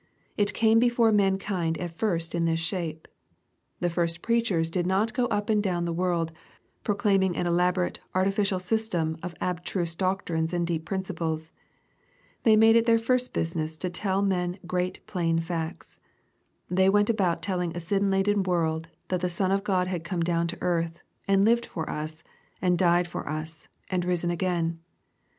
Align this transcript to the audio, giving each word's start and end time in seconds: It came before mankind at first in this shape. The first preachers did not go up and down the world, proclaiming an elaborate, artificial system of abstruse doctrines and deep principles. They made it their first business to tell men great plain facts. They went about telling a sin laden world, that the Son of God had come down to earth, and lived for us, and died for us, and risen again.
It 0.35 0.55
came 0.55 0.79
before 0.79 1.11
mankind 1.11 1.77
at 1.77 1.95
first 1.95 2.33
in 2.33 2.45
this 2.45 2.59
shape. 2.59 3.07
The 3.81 3.89
first 3.91 4.23
preachers 4.23 4.71
did 4.71 4.87
not 4.87 5.13
go 5.13 5.27
up 5.27 5.47
and 5.47 5.61
down 5.61 5.85
the 5.85 5.93
world, 5.93 6.31
proclaiming 6.83 7.37
an 7.37 7.45
elaborate, 7.45 7.99
artificial 8.15 8.57
system 8.57 9.15
of 9.21 9.35
abstruse 9.39 9.93
doctrines 9.93 10.53
and 10.53 10.65
deep 10.65 10.85
principles. 10.85 11.51
They 12.41 12.55
made 12.55 12.75
it 12.75 12.87
their 12.87 12.97
first 12.97 13.31
business 13.31 13.77
to 13.77 13.91
tell 13.91 14.23
men 14.23 14.57
great 14.65 15.05
plain 15.05 15.37
facts. 15.37 15.99
They 16.67 16.89
went 16.89 17.11
about 17.11 17.43
telling 17.43 17.75
a 17.77 17.79
sin 17.79 18.09
laden 18.09 18.41
world, 18.41 18.87
that 19.09 19.19
the 19.21 19.29
Son 19.29 19.51
of 19.51 19.63
God 19.63 19.85
had 19.87 20.03
come 20.03 20.21
down 20.21 20.47
to 20.47 20.57
earth, 20.61 20.97
and 21.27 21.45
lived 21.45 21.67
for 21.67 21.87
us, 21.87 22.23
and 22.59 22.75
died 22.75 23.07
for 23.07 23.29
us, 23.29 23.67
and 23.91 24.03
risen 24.03 24.31
again. 24.31 24.79